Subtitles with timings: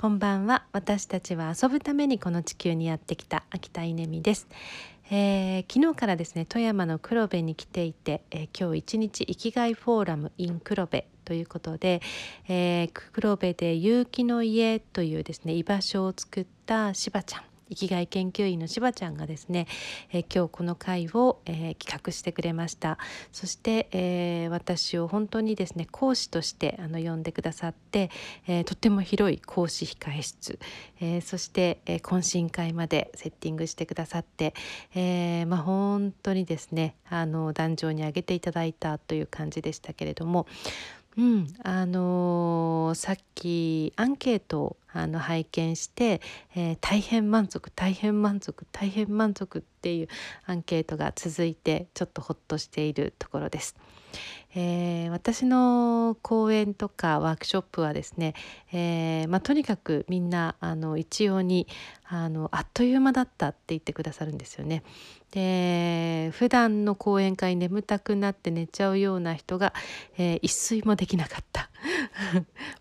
[0.00, 0.64] こんばんは。
[0.72, 4.48] 私たちは遊ぶためにこの地球にやってきた秋田稲美です、
[5.10, 12.00] えー、昨日からですね富山の黒部に来ていて、えー、今日一日生きがいフォーラム in 黒部ということで、
[12.48, 17.49] えー、黒部で結城の家というですね居場所を作ったしばちゃん。
[17.70, 19.66] 生きがい研究員のしばちゃんがですね、
[20.12, 22.98] えー、今日この会を、えー、企画してくれました。
[23.32, 28.10] そして、えー、私を本当にですね講師としてあの呼んでくださって、
[28.46, 30.58] えとっても広い講師控え室、
[31.00, 34.54] えそして、え懇親会までセッティングしてくださって、
[34.94, 40.46] えまあ、本当にですねあの壇上に上げていただいたという感じでしたけれども
[41.16, 46.20] うん、あのー、さっきアンケートをあの拝見して、
[46.54, 50.08] えー、大変満足大変満足大変満足っていう
[50.46, 53.76] アンケートが続いてちょっとほっとしているところです。
[54.54, 58.34] えー、私の講演とかワークショップはですね、
[58.72, 61.68] えー、まあ、とにかくみんなあの一様に
[62.08, 64.82] あのあっという間だったって言ってくださるんですよね。
[65.30, 69.72] で普段の講演会眠たくなって寝ちゃうような人が、
[70.18, 71.70] えー、一睡もできなかった。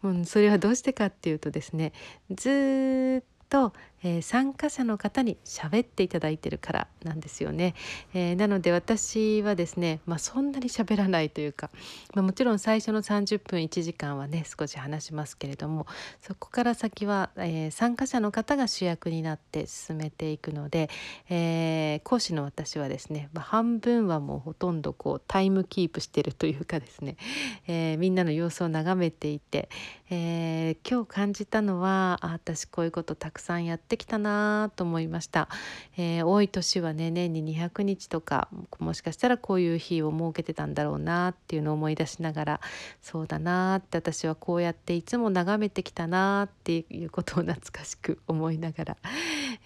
[0.00, 1.92] も う、それはどうしてかっていうとですね
[2.30, 7.74] ずっと、えー、参加者の方に喋っていただいてるからなんですよね。
[8.14, 11.70] えー、なので私はですね、まあ、そんなに喋らないというか、
[12.14, 15.86] まあ、もちろん最初の30分1時間はね少し話しますけれども
[16.20, 20.90] そこから先は、えー、参加者の方が主役になって進めていくので、
[21.28, 27.16] え講師の私はですね、まあ、半分はもうほとんどこうタイムキープしてるというかですね、
[27.66, 29.68] えみんなの様子を眺めていて、
[30.10, 35.48] え今日感じたのはあ私こういうことたくさんやってってきたなと思いました、
[35.96, 42.60] えー、多い年はね年に200日とかもしかしたらこういう日を設けてたんだろうなっていうのを思い出しながら
[43.00, 48.96] そうだなって私はこうやっていつも眺めてきたなっていうことを懐かしく思いながら、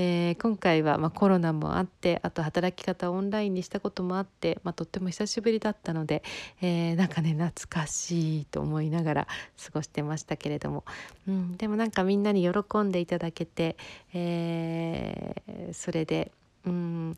[0.00, 6.22] えー、今回はまコロナもあってあと働き方をオンラインにしたこともあって、まあ、とっても久しぶりだったので、
[6.62, 9.28] えー、なんかね懐かしいと思いながら
[9.60, 10.84] 過ごしてましたけれども、
[11.26, 13.76] うん、でもなんかみんなに喜んでいただけて、
[14.14, 16.30] えー、それで
[16.64, 17.08] うん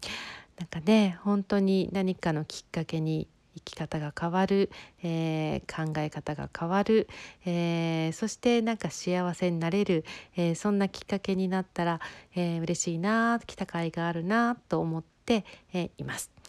[0.58, 3.28] なんかね本当に何かのきっかけに
[3.70, 4.70] き方が変わる、
[5.02, 7.08] えー、考え方が変わる、
[7.44, 10.04] えー、そしてなんか幸せになれる、
[10.36, 12.00] えー、そんなきっかけになったら、
[12.34, 16.39] えー、嬉しいな来た甲斐があるなと思って、えいます。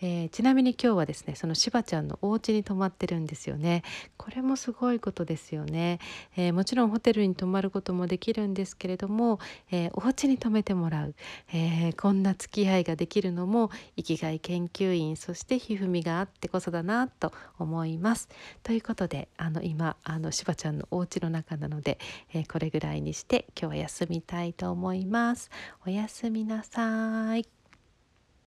[0.00, 3.82] えー、ちなみに今日はですねそのしばちゃんのお家に泊まってるんですよね。
[4.16, 5.98] これもすごいことですよね、
[6.36, 9.38] えー、もちろんホテルに泊まることもできるんですけれども、
[9.70, 11.14] えー、お家に泊めてもらう、
[11.52, 18.28] えこんな付き合いができるのも生きがい研究員そしてひふみがあってこそだなと思います。
[18.62, 21.98] ということであの今あのしばちゃんのお家の中なので、
[22.32, 25.50] えこれぐらいにして今日は休みたいと思います。
[25.86, 27.55] おやすみなさい。